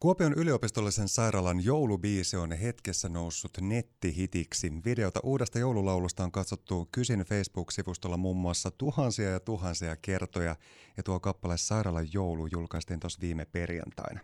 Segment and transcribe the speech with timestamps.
[0.00, 4.72] Kuopion yliopistollisen sairaalan joulubiisi on hetkessä noussut nettihitiksi.
[4.84, 10.56] Videota uudesta joululaulusta on katsottu Kysin Facebook-sivustolla muun muassa tuhansia ja tuhansia kertoja,
[10.96, 14.20] ja tuo kappale Sairaalan joulu julkaistiin tuossa viime perjantaina.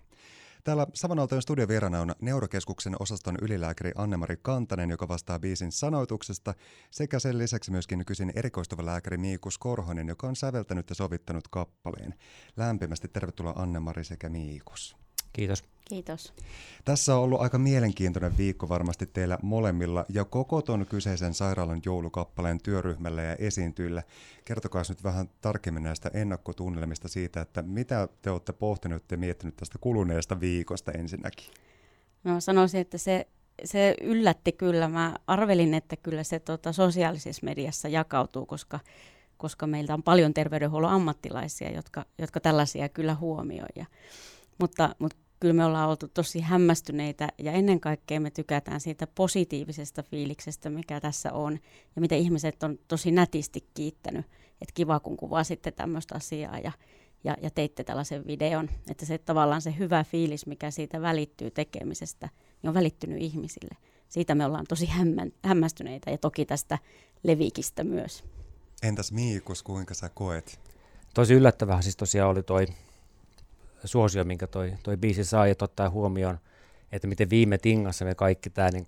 [0.65, 6.55] Täällä Savanaltojen studiovierana on Neurokeskuksen osaston ylilääkäri Anne-Mari Kantanen, joka vastaa biisin sanoituksesta,
[6.91, 12.15] sekä sen lisäksi myöskin kysin erikoistuva lääkäri Miikus Korhonen, joka on säveltänyt ja sovittanut kappaleen.
[12.57, 15.06] Lämpimästi tervetuloa Anne-Mari sekä Miikus.
[15.37, 15.65] Kiitos.
[15.85, 16.33] Kiitos.
[16.85, 22.59] Tässä on ollut aika mielenkiintoinen viikko varmasti teillä molemmilla ja koko ton kyseisen sairaalan joulukappaleen
[22.63, 24.03] työryhmällä ja esiintyillä.
[24.45, 29.79] Kertokaa nyt vähän tarkemmin näistä ennakkotunnelmista siitä, että mitä te olette pohtineet ja miettinyt tästä
[29.81, 31.47] kuluneesta viikosta ensinnäkin.
[32.25, 33.27] No sanoisin, että se,
[33.65, 34.89] se yllätti kyllä.
[34.89, 38.81] Mä arvelin, että kyllä se tota, sosiaalisessa mediassa jakautuu, koska
[39.37, 43.69] koska meiltä on paljon terveydenhuollon ammattilaisia, jotka, jotka tällaisia kyllä huomioi.
[43.75, 43.87] Ja,
[44.59, 50.03] mutta, mutta kyllä me ollaan oltu tosi hämmästyneitä ja ennen kaikkea me tykätään siitä positiivisesta
[50.03, 51.59] fiiliksestä, mikä tässä on
[51.97, 54.27] ja mitä ihmiset on tosi nätisti kiittänyt.
[54.61, 56.73] Että kiva, kun kuvaa sitten tämmöistä asiaa ja,
[57.25, 58.69] ja, ja teitte tällaisen videon.
[58.91, 62.29] Että se tavallaan se hyvä fiilis, mikä siitä välittyy tekemisestä,
[62.63, 63.77] niin on välittynyt ihmisille.
[64.09, 66.79] Siitä me ollaan tosi hämmä, hämmästyneitä ja toki tästä
[67.23, 68.25] levikistä myös.
[68.83, 70.61] Entäs Miikus, kuinka sä koet?
[71.15, 72.67] Tosi yllättävää siis tosiaan oli toi
[73.87, 76.39] suosio, minkä toi, toi biisi sai, että ottaa huomioon,
[76.93, 78.87] että miten viime tingassa me kaikki tämä niin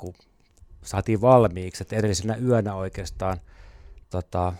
[0.83, 3.41] saatiin valmiiksi, että edellisenä yönä oikeastaan
[4.11, 4.53] tota,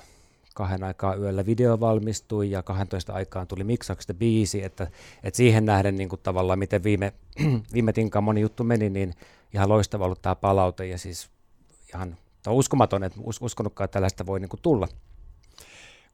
[0.55, 4.87] kahden aikaa yöllä video valmistui ja 12 aikaan tuli miksauksesta biisi, että,
[5.23, 7.13] että siihen nähden niin kuin tavallaan miten viime,
[7.75, 9.15] viime tinkaan moni juttu meni, niin
[9.55, 11.31] ihan loistava ollut tämä palaute ja siis
[11.95, 12.17] ihan
[12.49, 14.89] uskomaton, että us, uskonutkaan, että tällaista voi niin kuin tulla.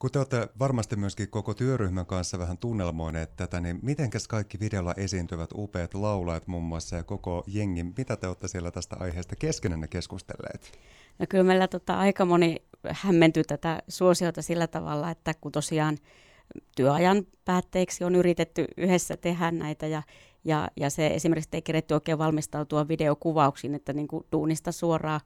[0.05, 4.94] Kun te olette varmasti myöskin koko työryhmän kanssa vähän tunnelmoineet tätä, niin mitenkäs kaikki videolla
[4.97, 9.88] esiintyvät upeat laulajat muun muassa ja koko jengi, mitä te olette siellä tästä aiheesta keskenänne
[9.88, 10.78] keskustelleet?
[11.19, 12.56] No kyllä meillä tota, aika moni
[12.88, 15.98] hämmentyi tätä suosiota sillä tavalla, että kun tosiaan
[16.76, 20.03] työajan päätteeksi on yritetty yhdessä tehdä näitä ja,
[20.44, 25.21] ja, ja se esimerkiksi ei keretty oikein valmistautua videokuvauksiin, että niin kuin duunista suoraan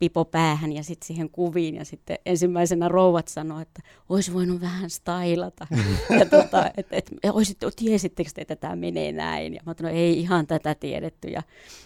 [0.00, 1.74] pipo päähän ja sitten siihen kuviin.
[1.74, 5.66] Ja sitten ensimmäisenä rouvat sanoi, että olisi voinut vähän stylata.
[6.18, 9.54] ja tota, et, et, olisit, tiesittekö te, että tämä menee näin?
[9.54, 11.28] Ja mä sanoin, no ei ihan tätä tiedetty.
[11.28, 11.42] Ja,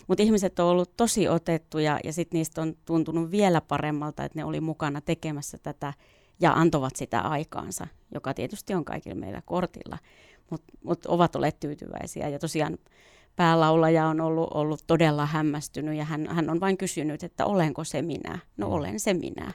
[0.06, 4.44] mutta ihmiset on ollut tosi otettuja ja sitten niistä on tuntunut vielä paremmalta, että ne
[4.44, 5.92] oli mukana tekemässä tätä
[6.40, 9.98] ja antovat sitä aikaansa, joka tietysti on kaikille meillä kortilla,
[10.50, 12.28] mutta mut ovat olleet tyytyväisiä.
[12.28, 12.78] Ja tosiaan
[13.36, 18.02] päälaulaja on ollut, ollut todella hämmästynyt ja hän, hän on vain kysynyt, että olenko se
[18.02, 18.38] minä?
[18.56, 18.72] No mm.
[18.72, 19.52] olen se minä.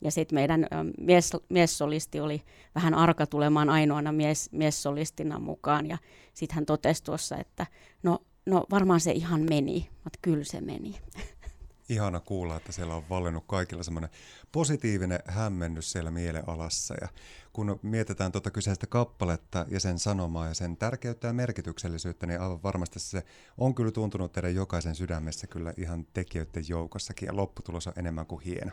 [0.00, 0.66] Ja sitten meidän
[0.98, 2.42] mies, miessolisti oli
[2.74, 5.98] vähän arka tulemaan ainoana mies, miessolistina mukaan ja
[6.34, 7.66] sitten hän totesi tuossa, että
[8.02, 10.94] no, no varmaan se ihan meni, mutta kyllä se meni.
[11.90, 14.10] ihana kuulla, että siellä on valinnut kaikilla semmoinen
[14.52, 16.94] positiivinen hämmennys siellä mielealassa.
[17.00, 17.08] Ja
[17.52, 22.62] kun mietitään tuota kyseistä kappaletta ja sen sanomaa ja sen tärkeyttä ja merkityksellisyyttä, niin aivan
[22.62, 23.22] varmasti se
[23.58, 28.42] on kyllä tuntunut teidän jokaisen sydämessä kyllä ihan tekijöiden joukossakin ja lopputulos on enemmän kuin
[28.42, 28.72] hieno.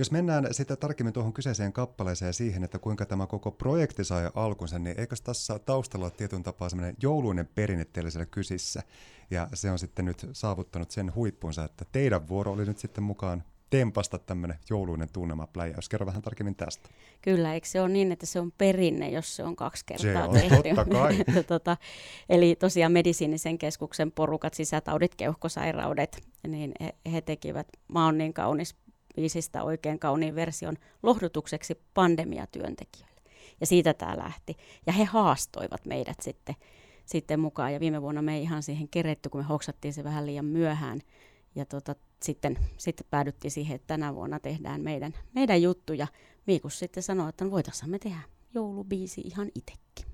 [0.00, 4.30] Jos mennään sitten tarkemmin tuohon kyseiseen kappaleeseen ja siihen, että kuinka tämä koko projekti sai
[4.34, 8.82] alkunsa, niin eikö tässä taustalla ole tietyn tapaa semmoinen jouluinen perinne teillä siellä kysissä?
[9.30, 13.44] Ja se on sitten nyt saavuttanut sen huippunsa, että teidän vuoro oli nyt sitten mukaan
[13.70, 15.88] tempasta tämmöinen jouluinen tunnelmapläjäys.
[15.88, 16.88] Kerro vähän tarkemmin tästä.
[17.22, 20.28] Kyllä, eikö se ole niin, että se on perinne, jos se on kaksi kertaa se
[20.28, 20.74] on, tehty?
[20.74, 21.24] Totta kai.
[21.46, 21.76] tota,
[22.28, 28.76] eli tosiaan medisiinisen keskuksen porukat, sisätaudit, keuhkosairaudet, niin he, he tekivät Mä oon niin kaunis
[29.16, 33.20] biisistä oikein kauniin version lohdutukseksi pandemiatyöntekijöille.
[33.60, 34.56] Ja siitä tämä lähti.
[34.86, 36.54] Ja he haastoivat meidät sitten,
[37.06, 37.72] sitten mukaan.
[37.72, 41.00] Ja viime vuonna me ei ihan siihen keretty, kun me hoksattiin se vähän liian myöhään.
[41.54, 45.92] Ja tota, sitten, sitten päädyttiin siihen, että tänä vuonna tehdään meidän, meidän juttu.
[45.92, 46.06] Ja
[46.46, 48.20] Miikus sitten sanoi, että no voitaisiin me tehdä
[48.54, 50.09] joulubiisi ihan itsekin.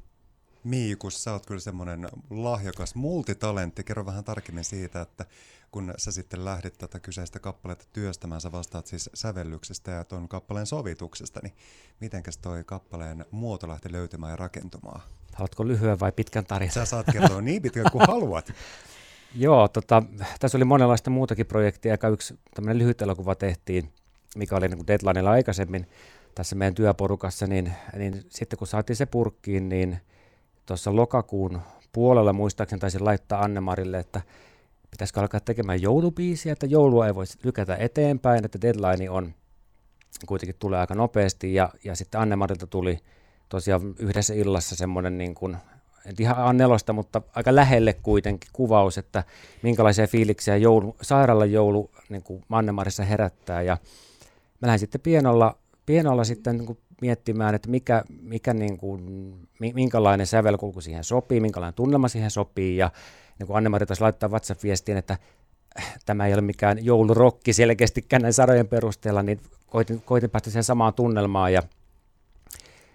[0.67, 3.85] Miikus, sä oot kyllä semmoinen lahjakas multitalentti.
[3.85, 5.25] Kerro vähän tarkemmin siitä, että
[5.71, 10.67] kun sä sitten lähdit tätä kyseistä kappaletta työstämään, sä vastaat siis sävellyksestä ja tuon kappaleen
[10.67, 11.53] sovituksesta, niin
[12.01, 15.01] mitenkäs toi kappaleen muoto lähti löytymään ja rakentumaan?
[15.35, 16.75] Haluatko lyhyen vai pitkän tarinan?
[16.75, 18.53] Sä saat kertoa niin pitkän kuin haluat.
[19.35, 20.03] Joo, tota,
[20.41, 23.93] tässä oli monenlaista muutakin projektia, ja yksi tämmöinen lyhyt elokuva tehtiin,
[24.37, 25.87] mikä oli niin deadlineilla aikaisemmin
[26.35, 30.01] tässä meidän työporukassa, niin, niin sitten kun saatiin se purkkiin, niin
[30.67, 31.61] tuossa lokakuun
[31.93, 34.21] puolella muistaakseni taisin laittaa Annemarille, että
[34.91, 39.35] pitäisikö alkaa tekemään joulubiisiä, että joulua ei voi lykätä eteenpäin, että deadline on
[40.27, 42.99] kuitenkin tulee aika nopeasti ja, ja sitten Annemarilta tuli
[43.49, 45.57] tosiaan yhdessä illassa semmoinen niin kuin
[46.07, 49.25] en ihan A4, mutta aika lähelle kuitenkin kuvaus, että
[49.63, 53.63] minkälaisia fiiliksiä joulu, sairaalan joulu niin kuin Mannemarissa herättää.
[53.63, 53.79] Ja
[54.61, 60.27] mä lähdin sitten pienolla, pienolla sitten niin kuin miettimään, että mikä, mikä niin kuin, minkälainen
[60.27, 62.77] sävelkulku siihen sopii, minkälainen tunnelma siihen sopii.
[62.77, 62.91] Ja
[63.39, 65.19] niin kuin Anne-Mari taisi laittaa WhatsApp-viestiin, että
[66.07, 70.95] tämä ei ole mikään joulurokki selkeästikään näin sarojen perusteella, niin koitin, koitin päästä siihen samaan
[70.95, 71.63] tunnelmaan ja,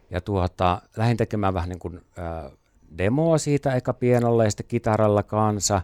[0.10, 2.52] ja tuota, lähdin tekemään vähän niin kuin, äh,
[2.98, 5.82] demoa siitä eka pienolla ja sitten kitaralla kanssa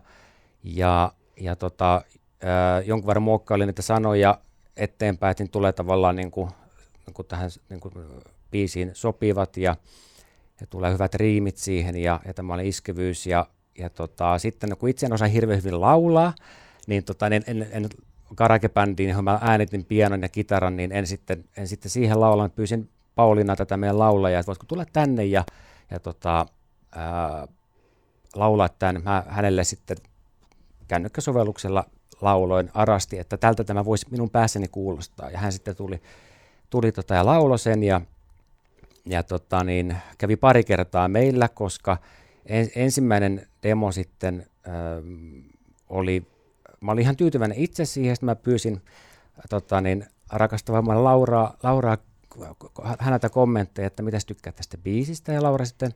[0.63, 4.37] ja, ja tota, äh, jonkun verran muokkailin niitä sanoja
[4.77, 6.49] eteenpäin, että tulee tavallaan niin kuin,
[7.07, 7.93] niin kuin tähän niin kuin
[8.51, 9.75] biisiin sopivat ja,
[10.61, 14.89] ja tulee hyvät riimit siihen ja, ja tämä oli iskevyys ja, ja tota, sitten kun
[14.89, 16.33] itse en osaa hirveän hyvin laulaa,
[16.87, 17.89] niin tota, en, en, en
[18.35, 22.51] karakebändiin, johon mä äänitin pianon ja kitaran, niin en sitten, en sitten siihen laulan.
[22.51, 25.43] Pyysin Pauliina tätä meidän laulajaa, että voitko tulla tänne ja,
[25.91, 26.45] ja tota,
[26.95, 27.47] ää,
[28.35, 29.03] laulaa tämän.
[29.03, 29.97] Mä hänelle sitten
[30.87, 31.85] kännykkäsovelluksella
[32.21, 35.29] lauloin arasti, että tältä tämä voisi minun päässäni kuulostaa.
[35.29, 36.01] Ja hän sitten tuli,
[36.69, 38.01] tuli tota ja lauloi sen ja,
[39.05, 41.97] ja tota niin, kävi pari kertaa meillä, koska
[42.45, 44.75] en, ensimmäinen demo sitten ää,
[45.89, 46.27] oli
[46.81, 48.81] mä olin ihan tyytyväinen itse siihen, että mä pyysin
[49.49, 51.97] tota, niin, rakastavaa Lauraa, Lauraa
[52.99, 55.93] häneltä kommentteja, että mitä tykkää tästä biisistä, ja Laura sitten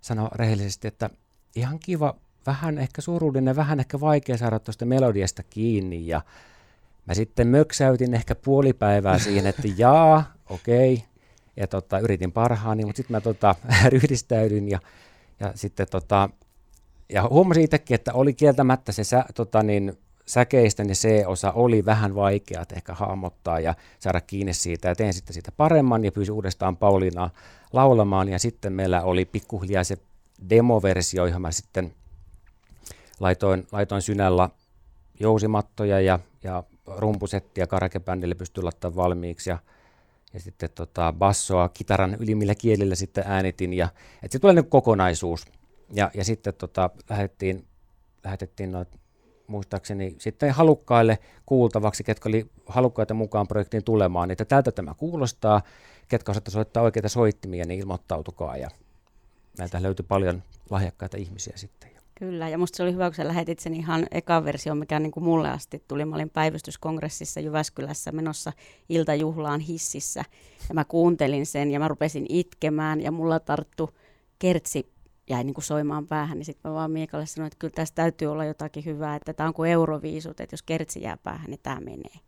[0.00, 1.10] sanoi rehellisesti, että
[1.56, 2.14] ihan kiva,
[2.46, 6.20] vähän ehkä surullinen, vähän ehkä vaikea saada tuosta melodiasta kiinni, ja
[7.06, 11.06] mä sitten möksäytin ehkä puoli päivää siihen, että jaa, okei, okay.
[11.56, 13.54] ja tota, yritin parhaani, mutta sitten mä tota,
[13.92, 14.78] ryhdistäydyin, ja,
[15.40, 16.30] ja sitten tota,
[17.08, 22.14] ja huomasin itsekin, että oli kieltämättä se sä, tota, niin, säkeistä niin C-osa oli vähän
[22.14, 24.88] vaikea ehkä hahmottaa ja saada kiinni siitä.
[24.88, 27.30] Ja tein sitten siitä paremman ja pyysin uudestaan Pauliinaa
[27.72, 28.28] laulamaan.
[28.28, 29.98] Ja sitten meillä oli pikkuhiljaa se
[30.50, 31.94] demoversio, johon mä sitten
[33.20, 34.48] laitoin, laitoin synällä
[35.20, 36.62] jousimattoja ja, ja
[36.96, 39.50] rumpusettia karakebändille pystyi laittamaan valmiiksi.
[39.50, 39.58] Ja,
[40.34, 43.72] ja sitten tota, bassoa kitaran ylimmillä kielillä sitten äänitin.
[43.72, 43.88] Ja,
[44.22, 45.46] et se tulee niin kokonaisuus.
[45.92, 47.66] Ja, ja sitten tota, lähetettiin,
[48.24, 48.98] lähetettiin noita
[49.46, 55.62] muistaakseni sitten halukkaille kuultavaksi, ketkä oli halukkaita mukaan projektiin tulemaan, niin että tältä tämä kuulostaa,
[56.08, 58.70] ketkä osaatte soittaa oikeita soittimia, niin ilmoittautukaa ja
[59.58, 61.89] näiltä löytyi paljon lahjakkaita ihmisiä sitten.
[62.20, 65.12] Kyllä, ja musta se oli hyvä, kun sä lähetit sen ihan eka versio, mikä niin
[65.12, 66.04] kuin mulle asti tuli.
[66.04, 68.52] Mä olin päivystyskongressissa Jyväskylässä menossa
[68.88, 70.24] iltajuhlaan hississä,
[70.68, 73.90] ja mä kuuntelin sen, ja mä rupesin itkemään, ja mulla tarttu
[74.38, 74.92] kertsi
[75.30, 78.28] jäi niin kuin soimaan päähän, niin sitten mä vaan Miikalle sanoin, että kyllä tässä täytyy
[78.28, 81.80] olla jotakin hyvää, että tämä on kuin euroviisut, että jos kertsi jää päähän, niin tämä
[81.80, 82.20] menee.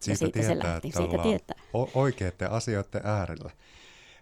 [0.00, 0.88] Siitä, ja siitä tietää, se lähti.
[0.88, 1.56] että siitä tietää.
[1.94, 3.50] oikeiden asioiden äärellä.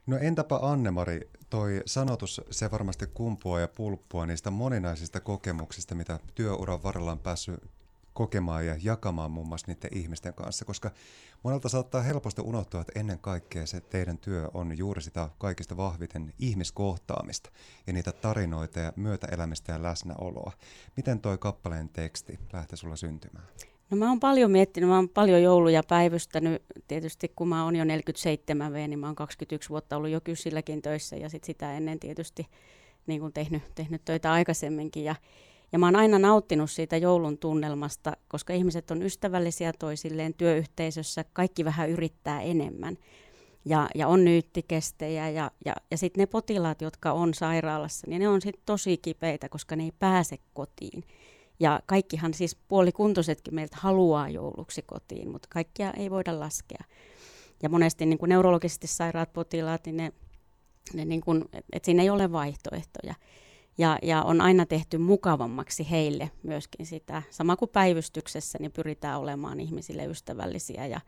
[0.07, 6.83] No entäpä Annemari, toi sanotus, se varmasti kumpuaa ja pulppua niistä moninaisista kokemuksista, mitä työuran
[6.83, 7.61] varrella on päässyt
[8.15, 10.91] kokemaan ja jakamaan muun muassa niiden ihmisten kanssa, koska
[11.43, 16.33] monelta saattaa helposti unohtua, että ennen kaikkea se teidän työ on juuri sitä kaikista vahviten
[16.39, 17.51] ihmiskohtaamista
[17.87, 20.53] ja niitä tarinoita ja myötäelämistä ja läsnäoloa.
[20.97, 23.47] Miten toi kappaleen teksti lähtee sulla syntymään?
[23.91, 26.63] No mä oon paljon miettinyt, mä oon paljon jouluja päivystänyt.
[26.89, 30.83] Tietysti kun mä oon jo 47 V, niin mä oon 21 vuotta ollut jo kysilläkin
[30.83, 32.47] töissä ja sit sitä ennen tietysti
[33.07, 35.05] niin kun tehnyt, tehnyt töitä aikaisemminkin.
[35.05, 35.15] Ja,
[35.73, 41.65] ja mä oon aina nauttinut siitä joulun tunnelmasta, koska ihmiset on ystävällisiä toisilleen työyhteisössä, kaikki
[41.65, 42.99] vähän yrittää enemmän.
[43.65, 48.29] Ja, ja on nyyttikestejä ja, ja, ja sitten ne potilaat, jotka on sairaalassa, niin ne
[48.29, 51.05] on sitten tosi kipeitä, koska ne ei pääse kotiin.
[51.61, 56.85] Ja kaikkihan siis puolikuntoisetkin meiltä haluaa jouluksi kotiin, mutta kaikkia ei voida laskea.
[57.63, 60.13] Ja monesti niin kuin neurologisesti sairaat potilaat, niin ne,
[60.95, 63.15] ne niin kuin, et siinä ei ole vaihtoehtoja.
[63.79, 67.23] Ja, ja on aina tehty mukavammaksi heille myöskin sitä.
[67.31, 70.87] Sama kuin päivystyksessä, niin pyritään olemaan ihmisille ystävällisiä.
[70.87, 71.01] Ja,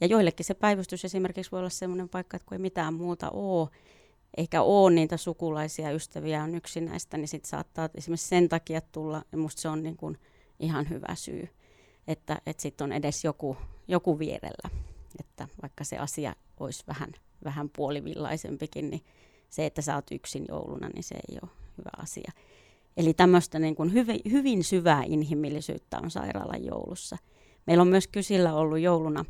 [0.00, 3.68] ja joillekin se päivystys esimerkiksi voi olla sellainen paikka, että kun ei mitään muuta ole,
[4.36, 9.38] eikä ole niitä sukulaisia ystäviä on yksinäistä, niin sitten saattaa esimerkiksi sen takia tulla, ja
[9.38, 10.18] musta se on niin kuin
[10.60, 11.48] ihan hyvä syy,
[12.08, 13.56] että, että sitten on edes joku,
[13.88, 14.70] joku vierellä.
[15.20, 17.12] Että vaikka se asia olisi vähän,
[17.44, 19.04] vähän puolivillaisempikin, niin
[19.50, 22.32] se, että sä oot yksin jouluna, niin se ei ole hyvä asia.
[22.96, 27.16] Eli tämmöistä niin kuin hyvin, hyvin syvää inhimillisyyttä on sairaalan joulussa.
[27.66, 29.24] Meillä on myös Kysillä ollut jouluna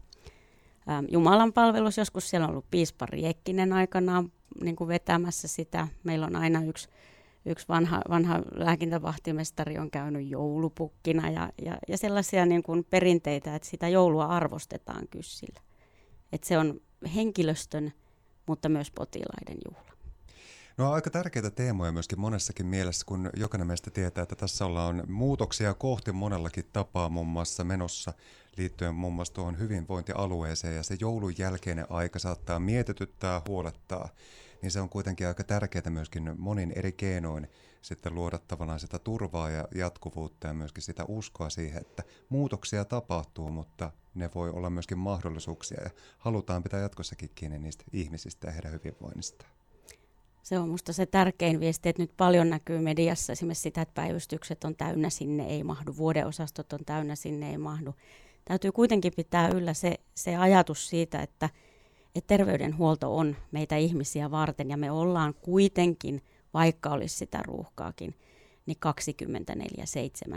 [1.11, 1.99] Jumalan palvelus.
[1.99, 4.33] Joskus siellä on ollut piispa Riekkinen aikanaan
[4.65, 5.89] niin kuin vetämässä sitä.
[6.05, 6.89] Meillä on aina yksi,
[7.47, 13.69] yksi vanha, vanha lääkintävahtimestari on käynyt joulupukkina ja, ja, ja sellaisia niin kuin perinteitä, että
[13.69, 15.61] sitä joulua arvostetaan Kyssillä.
[16.33, 16.81] Että se on
[17.15, 17.93] henkilöstön,
[18.47, 19.98] mutta myös potilaiden juhla.
[20.79, 25.75] No aika tärkeitä teemoja myöskin monessakin mielessä, kun jokainen meistä tietää, että tässä ollaan muutoksia
[25.75, 28.13] kohti monellakin tapaa muun muassa menossa
[28.57, 30.77] liittyen muun muassa tuohon hyvinvointialueeseen.
[30.77, 34.09] Ja se joulun jälkeinen aika saattaa mietityttää, huolettaa,
[34.63, 37.49] niin se on kuitenkin aika tärkeää myöskin monin eri keinoin
[37.83, 43.51] sitten luoda tavallaan sitä turvaa ja jatkuvuutta ja myöskin sitä uskoa siihen, että muutoksia tapahtuu,
[43.51, 45.83] mutta ne voi olla myöskin mahdollisuuksia.
[45.85, 49.58] Ja halutaan pitää jatkossakin kiinni niistä ihmisistä ja heidän hyvinvoinnista.
[50.49, 54.65] Se on minusta se tärkein viesti, että nyt paljon näkyy mediassa esimerkiksi sitä, että päivystykset
[54.65, 57.95] on täynnä, sinne ei mahdu, vuodeosastot on täynnä, sinne ei mahdu.
[58.45, 61.51] Täytyy kuitenkin pitää yllä se, se ajatus siitä, että,
[62.15, 66.23] että terveydenhuolto on meitä ihmisiä varten ja me ollaan kuitenkin,
[66.55, 68.15] vaikka olisi sitä ruuhkaakin,
[68.67, 68.77] niin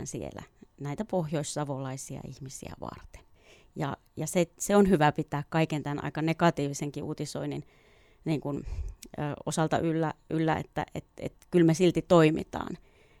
[0.04, 0.42] siellä
[0.80, 3.22] näitä pohjoissavolaisia ihmisiä varten.
[3.76, 7.64] Ja, ja se, se on hyvä pitää kaiken tämän aika negatiivisenkin uutisoinnin
[8.24, 8.66] niin kuin,
[9.18, 12.78] ö, osalta yllä, yllä että et, et, kyllä me silti toimitaan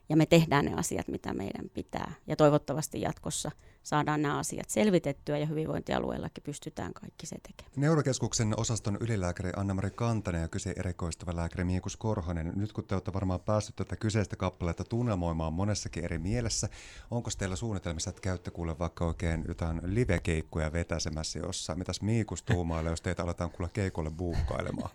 [0.08, 2.12] ja me tehdään ne asiat, mitä meidän pitää.
[2.26, 3.50] Ja toivottavasti jatkossa
[3.82, 7.72] saadaan nämä asiat selvitettyä ja hyvinvointialueellakin pystytään kaikki se tekemään.
[7.76, 12.52] Neurokeskuksen osaston ylilääkäri Anna-Mari Kantanen ja kyse erikoistuva lääkäri Miikus Korhonen.
[12.56, 16.68] Nyt kun te olette varmaan päässyt tätä kyseistä kappaletta tunnelmoimaan monessakin eri mielessä,
[17.10, 21.78] onko teillä suunnitelmissa, että käytte kuule vaikka oikein jotain livekeikkoja vetäsemässä jossain?
[21.78, 24.90] Mitäs Miikus tuumailee, jos teitä aletaan kuule keikolle buukkailemaan?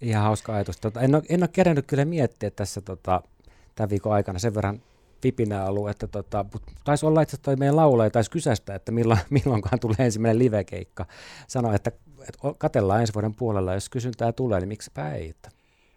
[0.00, 0.76] Ihan hauska ajatus.
[0.76, 3.22] Tota, en, ole, en ole kerännyt kyllä miettiä tässä tota,
[3.74, 4.82] tämän viikon aikana sen verran
[5.24, 6.44] vipinää ollut, että tota,
[6.84, 11.06] taisi olla itse toi meidän laulaja taisi kysästä, että milloin, milloinkaan tulee ensimmäinen livekeikka.
[11.46, 15.28] Sanoi, että, että katellaan ensi vuoden puolella, jos kysyntää tulee, niin miksipä ei.
[15.28, 15.50] Että.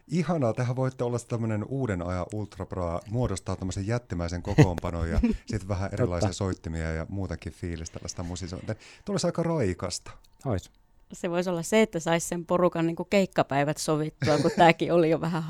[0.08, 5.90] Ihanaa, tähän voitte olla tämmöinen uuden ajan ultrabra, muodostaa tämmöisen jättimäisen kokoonpanon ja sitten vähän
[5.94, 8.76] erilaisia soittimia ja muutakin fiilistä tällaista musisointia.
[9.06, 10.12] Tulisi aika raikasta.
[10.46, 10.72] Ois
[11.14, 15.10] se voisi olla se, että saisi sen porukan niin kuin keikkapäivät sovittua, kun tämäkin oli
[15.10, 15.44] jo vähän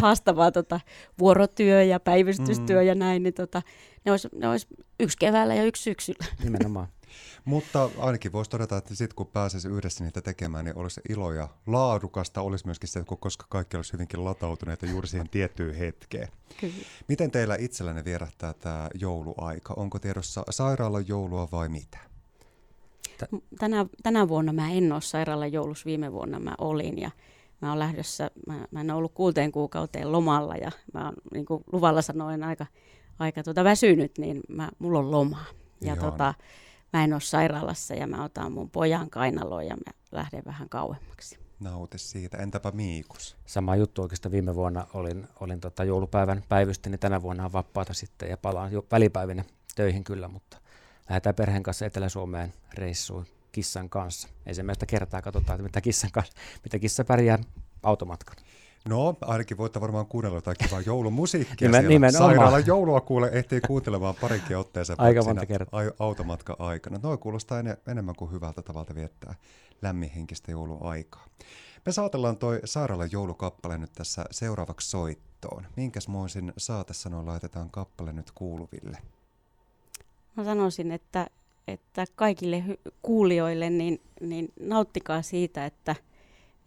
[0.00, 0.80] haastavaa tota,
[1.18, 2.86] vuorotyö ja päivystystyö mm.
[2.86, 3.62] ja näin, niin tota,
[4.04, 4.66] ne, olisi, ne olisi
[5.00, 6.24] yksi keväällä ja yksi syksyllä.
[6.44, 6.88] Nimenomaan.
[7.44, 11.48] Mutta ainakin voisi todeta, että sitten kun pääsisi yhdessä niitä tekemään, niin olisi ilo ja
[11.66, 16.28] laadukasta olisi myöskin se, koska kaikki olisi hyvinkin latautuneita juuri siihen tiettyyn hetkeen.
[16.60, 16.74] Kyllä.
[17.08, 19.74] Miten teillä itsellänne vierähtää tämä jouluaika?
[19.76, 22.09] Onko tiedossa sairaalan joulua vai mitä?
[23.58, 27.10] Tänä, tänä vuonna mä en ole sairaalan joulussa, viime vuonna mä olin ja
[27.60, 31.64] mä oon lähdössä, mä, mä en ollut kuuteen kuukauteen lomalla ja mä oon, niin kuin
[31.72, 32.66] luvalla sanoin, aika,
[33.18, 35.44] aika tuota väsynyt, niin mä, mulla on loma.
[35.80, 36.34] Ja tota,
[36.92, 41.38] mä en ole sairaalassa ja mä otan mun pojan kainaloon ja mä lähden vähän kauemmaksi.
[41.60, 42.36] Nauti siitä.
[42.36, 43.36] Entäpä Miikus?
[43.46, 47.94] Sama juttu oikeastaan viime vuonna olin, olin tota joulupäivän päivystä, niin tänä vuonna on vapaata
[47.94, 49.44] sitten ja palaan jo välipäivinä
[49.76, 50.56] töihin kyllä, mutta–
[51.10, 54.28] lähdetään perheen kanssa Etelä-Suomeen reissuun kissan kanssa.
[54.46, 57.38] Ensimmäistä kertaa katsotaan, että mitä, kissan kanssa, mitä kissa pärjää
[57.82, 58.36] automatkan.
[58.88, 62.28] No, ainakin voitte varmaan kuunnella jotain kivaa joulumusiikkia Nimen, siellä.
[62.28, 65.80] Sairaalan joulua kuule ehtii kuuntelemaan parinkin otteeseen Aika monta kertaa.
[65.98, 67.00] automatka aikana.
[67.02, 69.34] Noin kuulostaa en, enemmän kuin hyvältä tavalta viettää
[69.82, 71.26] lämminhenkistä jouluaikaa.
[71.86, 75.66] Me saatellaan toi Sairaalan joulukappale nyt tässä seuraavaksi soittoon.
[75.76, 78.98] Minkäs muisin saatesanoin laitetaan kappale nyt kuuluville?
[80.40, 81.26] Mä sanoisin, että,
[81.68, 85.96] että kaikille hy- kuulijoille niin, niin nauttikaa siitä, että,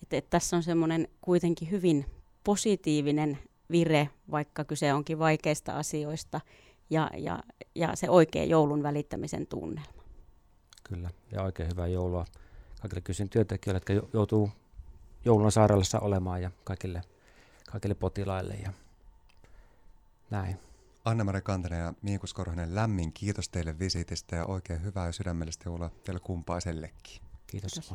[0.02, 2.06] että, että tässä on semmoinen kuitenkin hyvin
[2.44, 3.40] positiivinen
[3.72, 6.42] vire, vaikka kyse onkin vaikeista asioista,
[6.90, 7.44] ja, ja,
[7.76, 10.04] ja se oikea joulun välittämisen tunnelma.
[10.84, 12.26] Kyllä, ja oikein hyvää joulua
[12.82, 14.50] kaikille kysyn työntekijöille, jotka joutuu
[15.26, 17.02] joulun sairaalassa olemaan, ja kaikille,
[17.72, 18.74] kaikille potilaille, ja
[20.32, 20.60] näin.
[21.06, 25.92] Anna-Mari Kantanen ja Miikus Korhonen, lämmin kiitos teille visitistä ja oikein hyvää ja sydämellistä joulua
[26.04, 27.22] teille kumpaisellekin.
[27.48, 27.72] Kiitos.
[27.74, 27.94] kiitos.